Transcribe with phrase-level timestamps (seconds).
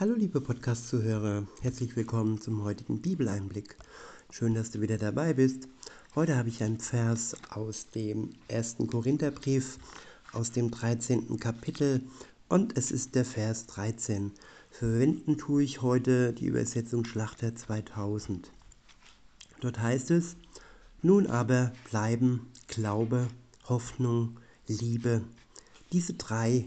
[0.00, 3.76] Hallo liebe Podcast-Zuhörer, herzlich willkommen zum heutigen Bibeleinblick.
[4.30, 5.68] Schön, dass du wieder dabei bist.
[6.14, 9.78] Heute habe ich einen Vers aus dem ersten Korintherbrief,
[10.32, 11.38] aus dem 13.
[11.38, 12.00] Kapitel
[12.48, 14.32] und es ist der Vers 13.
[14.70, 18.50] Verwenden tue ich heute die Übersetzung Schlachter 2000.
[19.60, 20.36] Dort heißt es,
[21.02, 23.28] nun aber bleiben Glaube,
[23.68, 25.20] Hoffnung, Liebe,
[25.92, 26.66] diese drei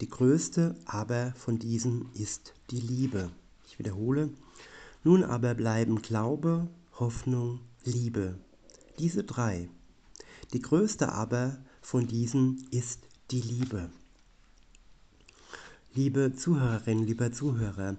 [0.00, 3.30] die größte aber von diesen ist die Liebe.
[3.66, 4.30] Ich wiederhole.
[5.02, 8.38] Nun aber bleiben Glaube, Hoffnung, Liebe.
[8.98, 9.68] Diese drei.
[10.52, 13.90] Die größte aber von diesen ist die Liebe.
[15.94, 17.96] Liebe Zuhörerinnen, lieber Zuhörer,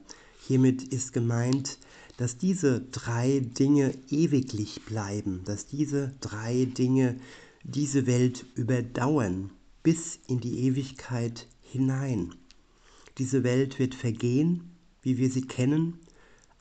[0.47, 1.79] hiermit ist gemeint,
[2.17, 7.19] dass diese drei Dinge ewiglich bleiben, dass diese drei Dinge
[7.63, 9.51] diese Welt überdauern
[9.83, 12.35] bis in die Ewigkeit hinein.
[13.17, 15.99] Diese Welt wird vergehen, wie wir sie kennen,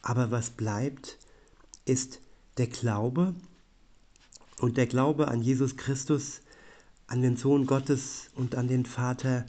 [0.03, 1.19] aber was bleibt,
[1.85, 2.21] ist
[2.57, 3.35] der Glaube
[4.61, 6.41] und der Glaube an Jesus Christus,
[7.07, 9.47] an den Sohn Gottes und an den Vater,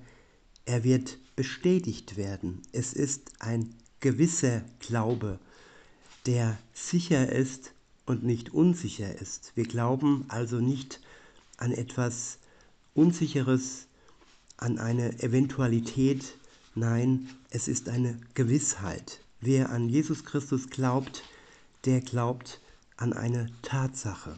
[0.66, 2.62] er wird bestätigt werden.
[2.72, 5.40] Es ist ein gewisser Glaube,
[6.26, 7.74] der sicher ist
[8.06, 9.52] und nicht unsicher ist.
[9.56, 11.02] Wir glauben also nicht
[11.58, 12.40] an etwas
[12.94, 13.88] Unsicheres,
[14.62, 16.38] an eine Eventualität,
[16.76, 19.22] nein, es ist eine Gewissheit.
[19.42, 21.24] Wer an Jesus Christus glaubt,
[21.86, 22.60] der glaubt
[22.98, 24.38] an eine Tatsache.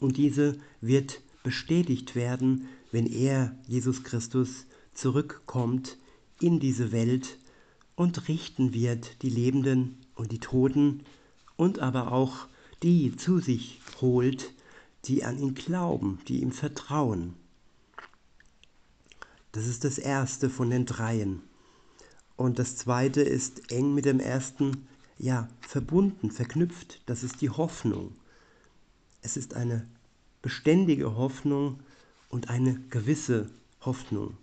[0.00, 5.98] Und diese wird bestätigt werden, wenn er, Jesus Christus, zurückkommt
[6.40, 7.38] in diese Welt
[7.96, 11.02] und richten wird die Lebenden und die Toten
[11.56, 12.46] und aber auch
[12.82, 14.52] die zu sich holt,
[15.04, 17.34] die an ihn glauben, die ihm vertrauen.
[19.52, 21.42] Das ist das erste von den dreien.
[22.36, 24.86] Und das zweite ist eng mit dem ersten,
[25.18, 27.02] ja, verbunden, verknüpft.
[27.06, 28.14] Das ist die Hoffnung.
[29.22, 29.86] Es ist eine
[30.42, 31.80] beständige Hoffnung
[32.28, 33.50] und eine gewisse
[33.80, 34.36] Hoffnung.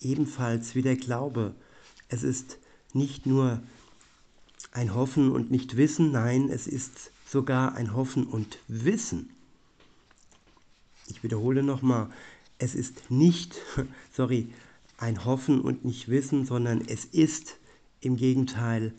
[0.00, 1.54] Ebenfalls wie der Glaube.
[2.08, 2.58] Es ist
[2.92, 3.62] nicht nur
[4.72, 9.30] ein Hoffen und nicht Wissen, nein, es ist sogar ein Hoffen und Wissen.
[11.08, 12.10] Ich wiederhole nochmal,
[12.58, 13.56] es ist nicht,
[14.12, 14.52] sorry,
[14.98, 17.58] ein Hoffen und nicht Wissen, sondern es ist
[18.00, 18.94] im Gegenteil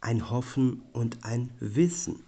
[0.00, 2.22] ein Hoffen und ein Wissen.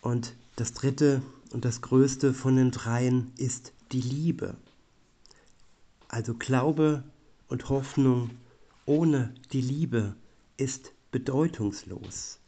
[0.00, 4.56] Und das dritte und das größte von den dreien ist die Liebe.
[6.08, 7.04] Also Glaube
[7.48, 8.30] und Hoffnung
[8.86, 10.14] ohne die Liebe
[10.56, 12.38] ist bedeutungslos.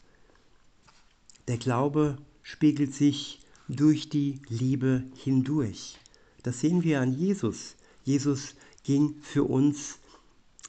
[1.49, 5.99] Der Glaube spiegelt sich durch die Liebe hindurch.
[6.45, 7.75] Das sehen wir an Jesus.
[8.05, 9.99] Jesus ging für uns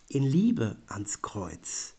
[0.07, 1.95] in Liebe ans Kreuz.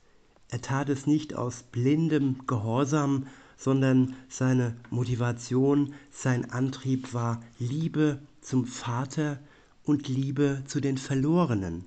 [0.49, 3.27] Er tat es nicht aus blindem Gehorsam,
[3.59, 9.39] sondern seine Motivation, sein Antrieb war Liebe zum Vater
[9.85, 11.85] und Liebe zu den Verlorenen,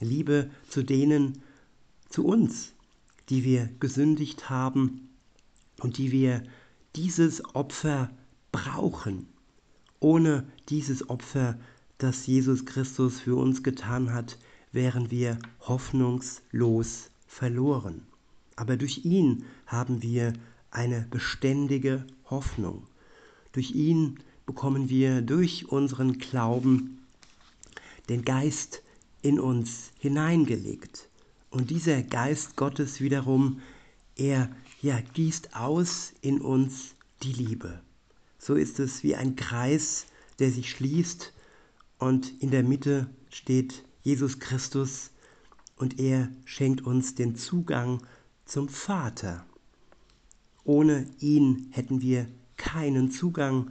[0.00, 1.42] Liebe zu denen,
[2.08, 2.72] zu uns,
[3.28, 5.10] die wir gesündigt haben
[5.80, 6.42] und die wir
[6.94, 8.10] dieses Opfer
[8.52, 9.28] brauchen.
[10.00, 11.58] Ohne dieses Opfer,
[11.98, 14.38] das Jesus Christus für uns getan hat,
[14.72, 18.02] wären wir hoffnungslos verloren.
[18.56, 20.34] Aber durch ihn haben wir
[20.70, 22.86] eine beständige Hoffnung.
[23.52, 26.98] Durch ihn bekommen wir durch unseren Glauben
[28.08, 28.82] den Geist
[29.22, 31.08] in uns hineingelegt.
[31.50, 33.60] Und dieser Geist Gottes wiederum,
[34.14, 34.50] er
[34.82, 37.80] ja, gießt aus in uns die Liebe
[38.38, 40.06] so ist es wie ein Kreis,
[40.38, 41.32] der sich schließt
[41.98, 45.10] und in der Mitte steht Jesus Christus
[45.76, 48.02] und er schenkt uns den Zugang
[48.44, 49.44] zum Vater.
[50.64, 52.26] Ohne ihn hätten wir
[52.56, 53.70] keinen Zugang,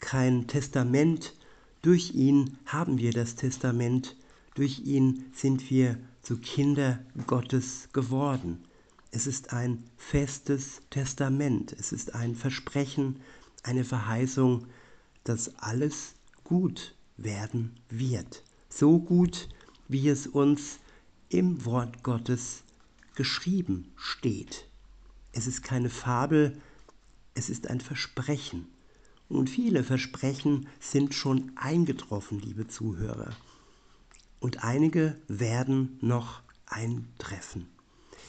[0.00, 1.34] kein Testament.
[1.82, 4.16] Durch ihn haben wir das Testament.
[4.54, 8.64] Durch ihn sind wir zu Kinder Gottes geworden.
[9.10, 11.72] Es ist ein festes Testament.
[11.72, 13.20] Es ist ein Versprechen,
[13.64, 14.66] eine Verheißung,
[15.24, 16.14] dass alles
[16.44, 18.42] gut werden wird.
[18.68, 19.48] So gut,
[19.88, 20.78] wie es uns
[21.28, 22.62] im Wort Gottes
[23.14, 24.68] geschrieben steht.
[25.32, 26.60] Es ist keine Fabel,
[27.34, 28.66] es ist ein Versprechen.
[29.28, 33.34] Und viele Versprechen sind schon eingetroffen, liebe Zuhörer.
[34.38, 37.66] Und einige werden noch eintreffen.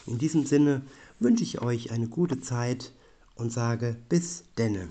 [0.08, 0.84] In diesem Sinne
[1.20, 2.94] wünsche ich euch eine gute Zeit
[3.36, 4.90] und sage bis denne.